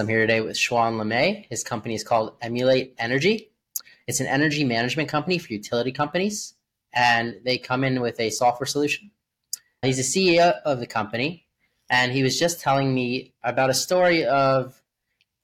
[0.00, 1.46] I'm here today with Shwan Lamei.
[1.50, 3.50] His company is called Emulate Energy.
[4.06, 6.54] It's an energy management company for utility companies,
[6.94, 9.10] and they come in with a software solution.
[9.82, 11.46] He's the CEO of the company,
[11.90, 14.80] and he was just telling me about a story of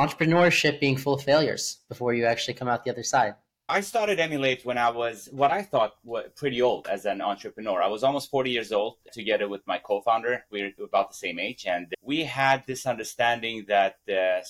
[0.00, 3.36] entrepreneurship being full of failures before you actually come out the other side.
[3.70, 7.80] I started Emulate when I was what I thought was pretty old as an entrepreneur.
[7.80, 10.44] I was almost 40 years old together with my co-founder.
[10.50, 14.40] We are about the same age and we had this understanding that uh,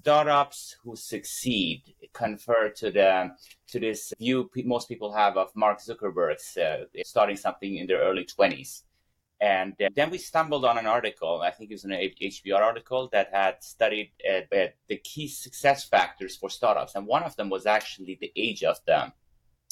[0.00, 1.82] startups who succeed
[2.14, 3.36] convert to the
[3.68, 8.24] to this view most people have of Mark Zuckerberg's uh, starting something in their early
[8.24, 8.82] 20s
[9.40, 13.08] and uh, then we stumbled on an article, I think it was an HBR article
[13.12, 14.40] that had studied uh,
[14.88, 16.94] the key success factors for startups.
[16.94, 19.12] And one of them was actually the age of the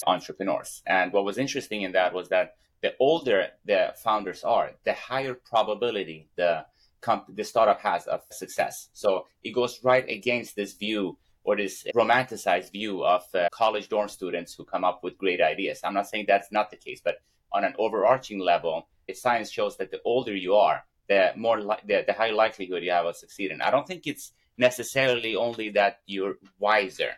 [0.06, 0.82] entrepreneurs.
[0.86, 5.34] And what was interesting in that was that the older the founders are, the higher
[5.34, 6.66] probability the
[7.00, 8.88] comp- the startup has of success.
[8.92, 14.08] So it goes right against this view or this romanticized view of uh, college dorm
[14.08, 15.80] students who come up with great ideas.
[15.84, 17.16] I'm not saying that's not the case, but
[17.52, 22.04] on an overarching level, science shows that the older you are, the more li- the,
[22.06, 23.60] the higher likelihood you have of succeeding.
[23.60, 27.12] I don't think it's necessarily only that you're wiser.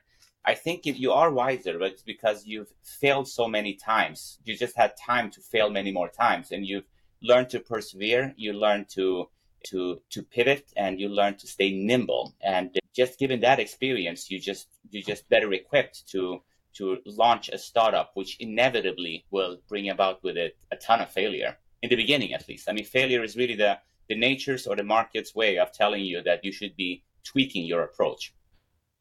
[0.44, 4.38] I think if you are wiser, but it's because you've failed so many times.
[4.44, 6.88] You just had time to fail many more times, and you've
[7.22, 8.34] learned to persevere.
[8.36, 9.28] You learn to
[9.70, 12.34] to to pivot, and you learn to stay nimble.
[12.42, 16.42] And just given that experience, you just you just better equipped to
[16.74, 21.56] to launch a startup, which inevitably will bring about with it a ton of failure
[21.84, 22.68] in the beginning at least.
[22.68, 26.22] I mean, failure is really the, the nature's or the market's way of telling you
[26.22, 28.32] that you should be tweaking your approach.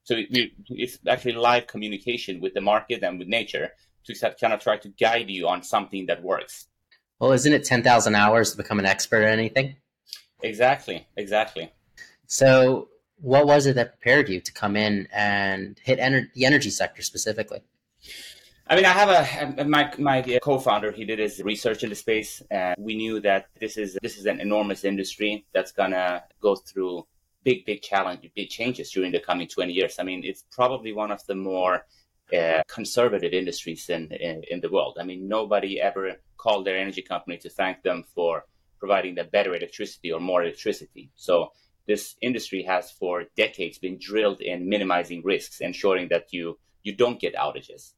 [0.03, 3.69] So it, it's actually live communication with the market and with nature
[4.05, 6.67] to kind of try to guide you on something that works.
[7.19, 9.77] Well, isn't it 10,000 hours to become an expert at anything?
[10.41, 11.71] Exactly, exactly.
[12.27, 16.69] So, what was it that prepared you to come in and hit ener- the energy
[16.69, 17.61] sector specifically?
[18.65, 20.91] I mean, I have a my my co-founder.
[20.93, 24.25] He did his research in the space, and we knew that this is this is
[24.25, 27.05] an enormous industry that's gonna go through
[27.43, 29.99] big, big challenge, big changes during the coming twenty years.
[29.99, 31.85] I mean, it's probably one of the more
[32.33, 34.97] uh, conservative industries in, in, in the world.
[34.97, 38.45] I mean, nobody ever called their energy company to thank them for
[38.79, 41.11] providing the better electricity or more electricity.
[41.15, 41.51] So
[41.85, 47.19] this industry has for decades been drilled in minimizing risks, ensuring that you you don't
[47.19, 47.91] get outages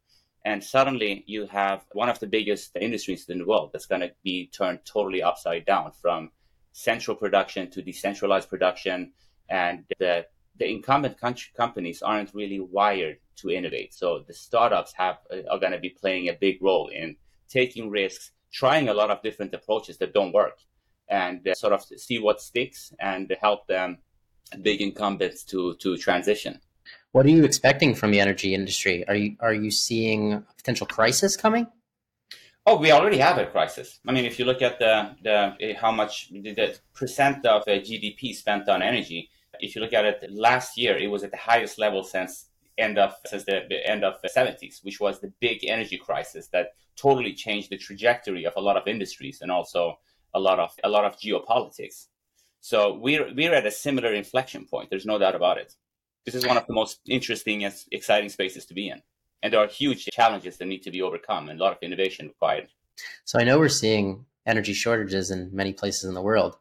[0.45, 4.11] and suddenly you have one of the biggest industries in the world that's going to
[4.23, 6.29] be turned totally upside down from
[6.71, 9.11] central production to decentralized production.
[9.49, 11.17] And the the incumbent
[11.57, 13.93] companies aren't really wired to innovate.
[13.93, 15.17] So the startups have
[15.51, 17.17] are going to be playing a big role in
[17.49, 20.59] taking risks trying a lot of different approaches that don't work
[21.09, 23.97] and uh, sort of see what sticks and help them
[24.61, 26.59] big incumbents to to transition
[27.15, 29.07] what are you expecting from the energy industry?
[29.07, 31.65] Are you are you seeing a potential crisis coming?
[32.65, 34.01] Oh, we already have a crisis.
[34.05, 38.35] I mean, if you look at the, the how much the percent of uh, GDP
[38.35, 39.29] spent on energy,
[39.61, 42.97] if you look at it last year, it was at the highest level since end
[42.97, 46.73] of since the, the end of the 70s, which was the big energy crisis that
[46.97, 49.97] totally changed the trajectory of a lot of industries and also
[50.33, 52.07] a lot of a lot of geopolitics.
[52.59, 54.89] So we're we're at a similar inflection point.
[54.89, 55.75] There's no doubt about it
[56.25, 59.01] this is one of the most interesting and exciting spaces to be in.
[59.43, 62.27] And there are huge challenges that need to be overcome and a lot of innovation
[62.27, 62.67] required.
[63.25, 66.57] So I know we're seeing energy shortages in many places in the world.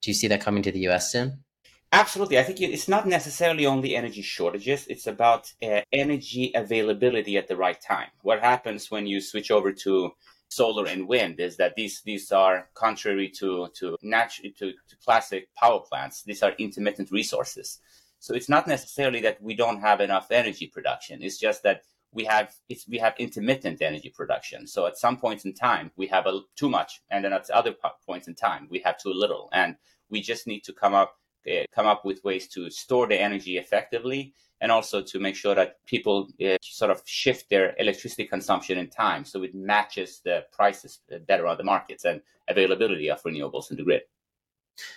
[0.00, 1.42] Do you see that coming to the US soon?
[1.90, 2.38] Absolutely.
[2.38, 7.56] I think it's not necessarily only energy shortages, it's about uh, energy availability at the
[7.56, 8.08] right time.
[8.20, 10.12] What happens when you switch over to
[10.50, 15.48] solar and wind is that these these are contrary to to natural to, to classic
[15.54, 16.22] power plants.
[16.22, 17.80] These are intermittent resources.
[18.20, 21.22] So it's not necessarily that we don't have enough energy production.
[21.22, 22.54] It's just that we have
[22.88, 24.66] we have intermittent energy production.
[24.66, 27.74] So at some points in time we have a, too much, and then at other
[28.06, 29.76] points in time we have too little, and
[30.10, 31.16] we just need to come up
[31.48, 35.54] uh, come up with ways to store the energy effectively, and also to make sure
[35.54, 40.44] that people uh, sort of shift their electricity consumption in time, so it matches the
[40.50, 44.02] prices better on the markets and availability of renewables in the grid.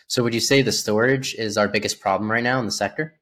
[0.08, 3.20] So would you say the storage is our biggest problem right now in the sector?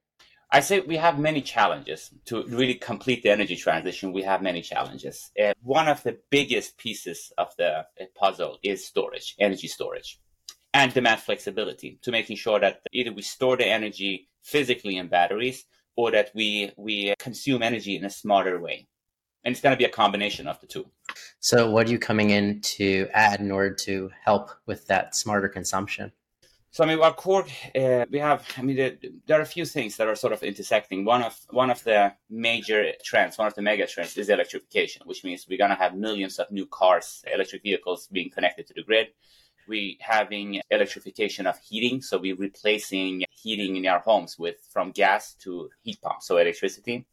[0.52, 4.12] I say we have many challenges to really complete the energy transition.
[4.12, 5.32] We have many challenges.
[5.40, 7.86] Uh, one of the biggest pieces of the
[8.16, 10.20] puzzle is storage, energy storage,
[10.74, 15.66] and demand flexibility to making sure that either we store the energy physically in batteries
[15.96, 18.88] or that we we consume energy in a smarter way.
[19.44, 20.90] And it's going to be a combination of the two.
[21.40, 25.48] So, what are you coming in to add in order to help with that smarter
[25.48, 26.12] consumption?
[26.72, 27.46] So I mean, our core,
[27.76, 28.46] uh, we have.
[28.58, 28.94] I mean, there,
[29.26, 31.04] there, are a few things that are sort of intersecting.
[31.04, 35.24] One of one of the major trends, one of the mega trends, is electrification, which
[35.24, 39.08] means we're gonna have millions of new cars, electric vehicles being connected to the grid.
[39.68, 45.34] We having electrification of heating, so we're replacing heating in our homes with from gas
[45.42, 47.08] to heat pumps, so electricity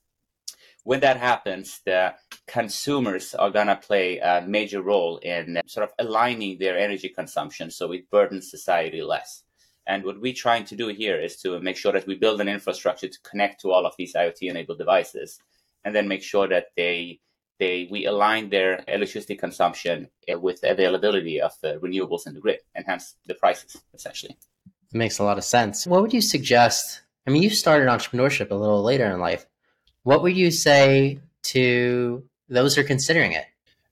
[0.87, 2.15] when that happens, the
[2.47, 7.91] consumers are to play a major role in sort of aligning their energy consumption so
[7.91, 9.43] it burdens society less.
[9.87, 12.49] And what we're trying to do here is to make sure that we build an
[12.49, 15.39] infrastructure to connect to all of these IoT enabled devices
[15.85, 17.21] and then make sure that they
[17.59, 22.41] they we align their electricity consumption uh, with the availability of the renewables in the
[22.41, 24.37] grid and hence the prices essentially.
[24.93, 25.87] It makes a lot of sense.
[25.87, 27.03] What would you suggest?
[27.27, 29.47] I mean, you started entrepreneurship a little later in life.
[30.03, 33.47] What would you say to those who are considering it?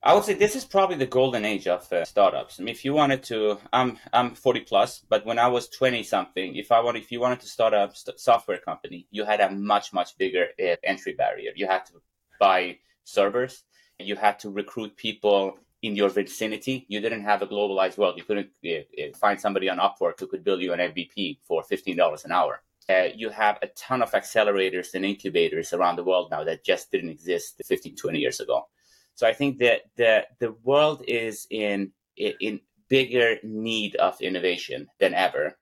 [0.06, 2.60] I would say this is probably the golden age of uh, startups.
[2.60, 6.02] I mean, if you wanted to, I'm I'm 40 plus, but when I was 20
[6.02, 9.40] something, if I wanted, if you wanted to start a st- software company, you had
[9.40, 11.52] a much much bigger uh, entry barrier.
[11.56, 11.94] You had to
[12.38, 13.64] buy servers,
[13.98, 16.84] and you had to recruit people in your vicinity.
[16.88, 18.18] You didn't have a globalized world.
[18.18, 22.24] You couldn't uh, find somebody on Upwork who could build you an MVP for $15
[22.26, 26.44] an hour uh, you have a ton of accelerators and incubators around the world now
[26.44, 28.66] that just didn't exist 15, 20 years ago.
[29.14, 35.14] So I think that the, the world is in, in bigger need of innovation than
[35.14, 35.56] ever.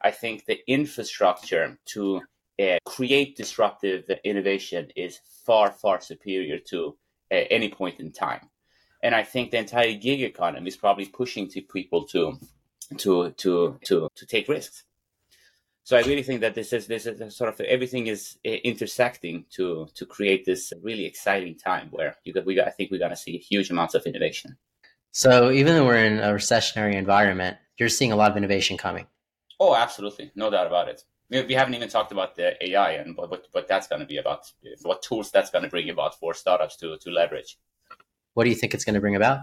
[0.00, 2.22] I think the infrastructure to
[2.60, 6.96] uh, create disruptive innovation is far, far superior to
[7.32, 8.48] uh, any point in time.
[9.02, 12.38] And I think the entire gig economy is probably pushing to people to,
[12.98, 14.84] to, to, to, to take risks.
[15.88, 19.46] So I really think that this is this is sort of everything is eh, intersecting
[19.52, 22.98] to to create this really exciting time where you got, we got, I think we're
[22.98, 24.58] going to see huge amounts of innovation.
[25.12, 29.06] So even though we're in a recessionary environment, you're seeing a lot of innovation coming.
[29.58, 31.04] Oh, absolutely, no doubt about it.
[31.30, 34.06] We, we haven't even talked about the AI and what what, what that's going to
[34.06, 34.52] be about,
[34.82, 37.58] what tools that's going to bring about for startups to to leverage.
[38.34, 39.38] What do you think it's going to bring about?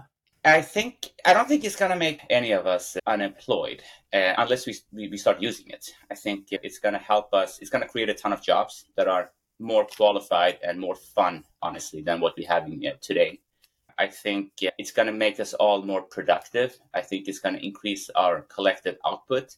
[0.46, 3.82] I think I don't think it's to make any of us unemployed
[4.14, 5.90] uh, unless we, we, start using it.
[6.08, 7.58] I think it's to help us.
[7.58, 12.00] It's to create a ton of jobs that are more qualified and more fun, honestly,
[12.00, 13.40] than what we have in, uh, today.
[13.98, 16.78] I think it's going to make us all more productive.
[16.94, 19.56] I think it's going to increase our collective output,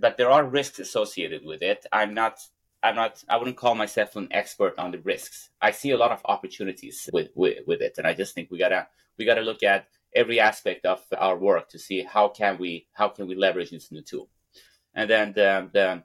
[0.00, 1.84] but there are risks associated with it.
[1.92, 2.38] I'm not.
[2.82, 3.22] I'm not.
[3.28, 5.50] I wouldn't call myself an expert on the risks.
[5.60, 8.58] I see a lot of opportunities with, with, with it, and I just think we
[8.58, 8.86] gotta
[9.18, 13.08] we gotta look at every aspect of our work to see how can we how
[13.08, 14.28] can we leverage this new tool.
[14.94, 16.02] And then the, the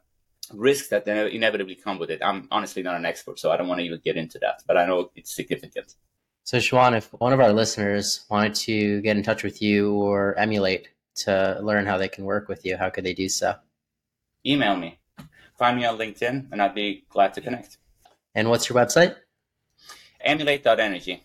[0.55, 2.21] risks that inevitably come with it.
[2.23, 4.77] I'm honestly not an expert so i don't want to even get into that but
[4.77, 5.95] i know it's significant.
[6.43, 10.35] So Shwan, if one of our listeners wanted to get in touch with you or
[10.39, 13.55] emulate to learn how they can work with you how could they do so?
[14.45, 14.99] Email me.
[15.57, 17.77] Find me on linkedin and i'd be glad to connect.
[18.33, 19.15] And what's your website?
[20.21, 21.23] Emulate.energy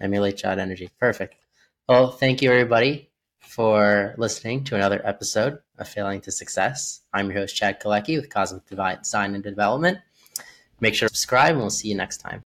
[0.00, 1.41] emulate.energy perfect
[1.88, 7.00] well, thank you everybody for listening to another episode of Failing to Success.
[7.12, 9.98] I'm your host, Chad Kalecki with Cosmic Design and Development.
[10.80, 12.42] Make sure to subscribe and we'll see you next time.